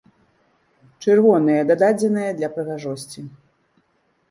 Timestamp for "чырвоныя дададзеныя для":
1.05-2.51